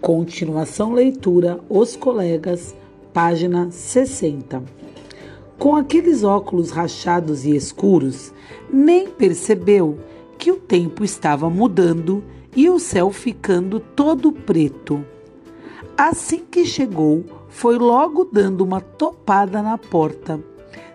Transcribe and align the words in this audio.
Continuação 0.00 0.92
leitura 0.92 1.58
Os 1.68 1.96
Colegas, 1.96 2.74
página 3.12 3.68
60. 3.68 4.62
Com 5.58 5.74
aqueles 5.74 6.22
óculos 6.22 6.70
rachados 6.70 7.44
e 7.44 7.54
escuros, 7.54 8.32
nem 8.72 9.08
percebeu 9.08 9.98
que 10.38 10.52
o 10.52 10.56
tempo 10.56 11.02
estava 11.02 11.50
mudando 11.50 12.22
e 12.54 12.70
o 12.70 12.78
céu 12.78 13.10
ficando 13.10 13.80
todo 13.80 14.30
preto. 14.30 15.04
Assim 15.96 16.44
que 16.48 16.64
chegou, 16.64 17.24
foi 17.48 17.76
logo 17.76 18.24
dando 18.24 18.62
uma 18.62 18.80
topada 18.80 19.60
na 19.60 19.76
porta, 19.76 20.38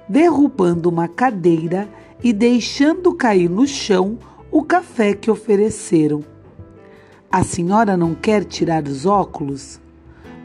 derrubando 0.07 0.87
uma 0.87 1.09
cadeira 1.09 1.89
e 2.23 2.31
deixando 2.31 3.13
cair 3.13 3.49
no 3.49 3.67
chão 3.67 4.17
o 4.49 4.63
café 4.63 5.13
que 5.13 5.29
ofereceram. 5.29 6.32
A 7.33 7.43
senhora 7.43 7.97
não 7.97 8.13
quer 8.13 8.43
tirar 8.43 8.87
os 8.87 9.07
óculos? 9.07 9.81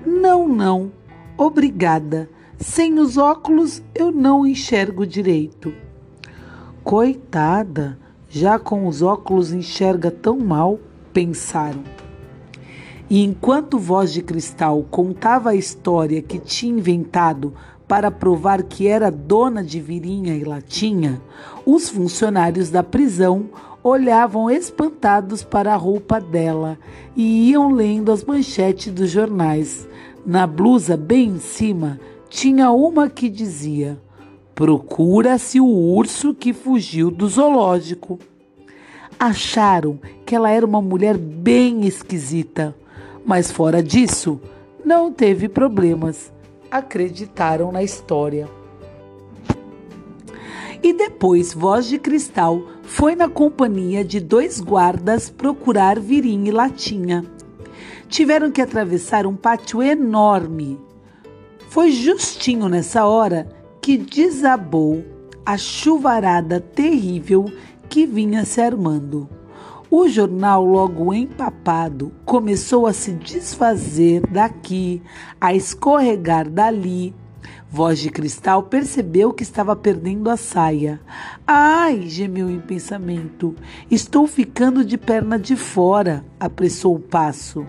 Não, 0.07 0.49
não. 0.49 0.91
Obrigada. 1.37 2.31
Sem 2.57 2.99
os 2.99 3.19
óculos 3.19 3.83
eu 3.95 4.11
não 4.11 4.47
enxergo 4.47 5.07
direito. 5.07 5.71
Coitada, 6.83 7.99
já 8.31 8.59
com 8.59 8.87
os 8.87 9.03
óculos 9.03 9.53
enxerga 9.53 10.11
tão 10.11 10.39
mal, 10.39 10.81
pensaram. 11.13 11.85
E 13.11 13.23
enquanto 13.23 13.79
Voz 13.79 14.11
de 14.11 14.23
Cristal 14.23 14.83
contava 14.91 15.51
a 15.51 15.55
história 15.55 16.23
que 16.23 16.39
tinha 16.39 16.73
inventado 16.73 17.53
para 17.87 18.11
provar 18.11 18.63
que 18.63 18.89
era 18.89 19.11
dona 19.11 19.63
de 19.63 19.79
virinha 19.79 20.35
e 20.35 20.43
latinha, 20.43 21.21
os 21.67 21.91
funcionários 21.91 22.71
da 22.71 22.83
prisão 22.83 23.51
olhavam 23.83 24.51
espantados 24.51 25.43
para 25.43 25.73
a 25.73 25.77
roupa 25.77 26.21
dela 26.21 26.79
e 27.17 27.51
iam 27.51 27.73
lendo 27.73 28.13
as 28.13 28.25
manchetes 28.25 28.93
dos 28.93 29.11
jornais. 29.11 29.89
Na 30.25 30.47
blusa, 30.47 30.97
bem 30.97 31.31
em 31.31 31.39
cima, 31.39 31.99
tinha 32.29 32.71
uma 32.71 33.09
que 33.09 33.29
dizia: 33.29 33.99
Procura-se 34.55 35.61
o 35.61 35.67
urso 35.67 36.35
que 36.35 36.53
fugiu 36.53 37.11
do 37.11 37.29
zoológico. 37.29 38.19
Acharam 39.19 39.99
que 40.25 40.35
ela 40.35 40.51
era 40.51 40.67
uma 40.67 40.83
mulher 40.83 41.17
bem 41.17 41.87
esquisita, 41.87 42.75
mas 43.25 43.51
fora 43.51 43.83
disso, 43.83 44.41
não 44.85 45.13
teve 45.13 45.49
problemas. 45.49 46.33
Acreditaram 46.71 47.73
na 47.73 47.83
história. 47.83 48.58
E 50.89 50.93
depois, 50.95 51.53
Voz 51.53 51.87
de 51.87 51.99
Cristal 51.99 52.63
foi 52.83 53.15
na 53.15 53.29
companhia 53.29 54.03
de 54.03 54.19
dois 54.19 54.59
guardas 54.59 55.29
procurar 55.29 56.01
Virim 56.01 56.45
e 56.47 56.51
Latinha. 56.51 57.27
Tiveram 58.09 58.51
que 58.51 58.63
atravessar 58.63 59.27
um 59.27 59.37
pátio 59.37 59.83
enorme. 59.83 60.81
Foi 61.69 61.91
justinho 61.91 62.71
nessa 62.71 63.05
hora 63.05 63.47
que 63.83 63.99
desabou 63.99 65.05
a 65.45 65.59
chuvarada 65.59 66.59
terrível 66.59 67.53
que 67.87 68.07
vinha 68.07 68.47
se 68.47 68.63
armando. 68.63 69.29
O 69.91 70.09
jornal, 70.09 70.65
logo 70.65 71.13
empapado, 71.13 72.13
começou 72.25 72.87
a 72.87 72.95
se 72.95 73.13
desfazer 73.13 74.23
daqui, 74.27 75.03
a 75.39 75.55
escorregar 75.55 76.49
dali, 76.49 77.15
Voz 77.71 77.99
de 77.99 78.11
Cristal 78.11 78.63
percebeu 78.63 79.33
que 79.33 79.43
estava 79.43 79.77
perdendo 79.77 80.31
a 80.31 80.37
saia. 80.37 81.01
Ai, 81.47 82.09
gemeu 82.09 82.49
em 82.49 82.61
pensamento. 82.61 83.55
Estou 83.91 84.27
ficando 84.27 84.85
de 84.85 84.97
perna 84.97 85.39
de 85.39 85.55
fora, 85.55 86.25
apressou 86.41 86.97
o 86.97 87.01
passo. 87.01 87.67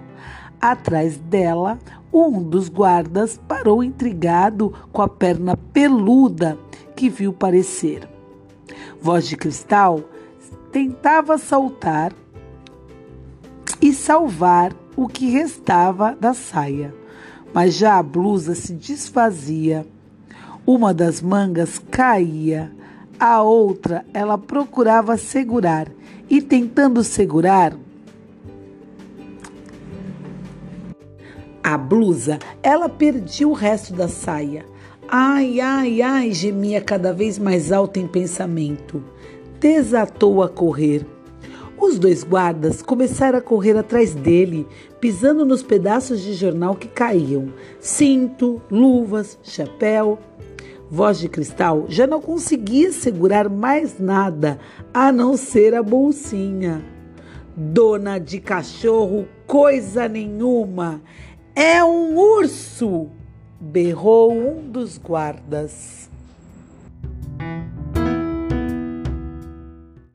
Atrás 0.62 1.17
dela, 1.17 1.78
um 2.14 2.42
dos 2.42 2.70
guardas 2.70 3.40
parou 3.47 3.84
intrigado 3.84 4.74
com 4.91 5.02
a 5.02 5.08
perna 5.08 5.58
peluda 5.58 6.58
que 6.96 7.09
viu 7.09 7.34
parecer. 7.34 8.08
Voz 9.02 9.28
de 9.28 9.35
Cristal 9.35 10.02
tentava 10.72 11.38
saltar 11.38 12.13
e 13.81 13.94
salvar 13.94 14.74
o 14.96 15.08
que 15.08 15.29
restava 15.29 16.16
da 16.19 16.34
saia 16.34 16.98
mas 17.53 17.75
já 17.75 17.97
a 17.97 18.03
blusa 18.03 18.55
se 18.55 18.73
desfazia. 18.73 19.85
Uma 20.65 20.93
das 20.93 21.21
mangas 21.21 21.79
caía, 21.91 22.71
a 23.19 23.41
outra 23.41 24.05
ela 24.13 24.37
procurava 24.37 25.17
segurar 25.17 25.87
e 26.29 26.41
tentando 26.41 27.03
segurar 27.03 27.73
a 31.71 31.77
blusa, 31.77 32.39
ela 32.63 32.89
perdia 32.89 33.47
o 33.47 33.53
resto 33.53 33.93
da 33.93 34.07
saia. 34.07 34.66
Ai, 35.07 35.59
ai, 35.59 36.01
ai, 36.01 36.31
gemia 36.31 36.81
cada 36.81 37.13
vez 37.13 37.37
mais 37.37 37.71
alto 37.71 37.99
em 37.99 38.07
pensamento. 38.07 39.03
Desatou 39.59 40.41
a 40.41 40.49
correr. 40.49 41.05
Os 41.79 41.97
dois 41.97 42.23
guardas 42.23 42.81
começaram 42.81 43.40
a 43.40 43.41
correr 43.41 43.78
atrás 43.78 44.13
dele, 44.13 44.67
pisando 45.00 45.45
nos 45.45 45.63
pedaços 45.63 46.22
de 46.22 46.34
jornal 46.34 46.75
que 46.75 46.88
caíam: 46.88 47.53
cinto, 47.79 48.62
luvas, 48.69 49.40
chapéu. 49.44 50.19
Voz 50.91 51.19
de 51.19 51.29
Cristal 51.29 51.85
já 51.88 52.06
não 52.06 52.19
conseguia 52.19 52.91
segurar 52.91 53.47
mais 53.47 53.97
nada 54.00 54.59
a 54.94 55.12
não 55.12 55.38
ser 55.38 55.73
a 55.73 55.81
bolsinha. 55.81 56.84
Dona 57.56 58.19
de 58.19 58.40
cachorro, 58.40 59.28
coisa 59.47 60.07
nenhuma! 60.07 61.01
É 61.56 61.84
um 61.84 62.17
urso! 62.17 63.07
berrou 63.59 64.31
um 64.31 64.69
dos 64.69 64.97
guardas. 64.97 66.09